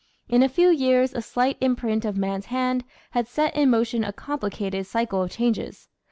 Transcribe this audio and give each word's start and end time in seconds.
In 0.27 0.41
a 0.41 0.49
few 0.49 0.69
years 0.69 1.13
a 1.13 1.21
slight 1.21 1.57
imprint 1.61 2.05
of 2.05 2.17
man's 2.17 2.47
hand 2.47 2.83
had 3.11 3.27
set 3.27 3.55
in 3.55 3.69
motion 3.69 4.03
a 4.03 4.11
complicated 4.11 4.87
cycle 4.87 5.21
of 5.21 5.29
changes. 5.29 5.89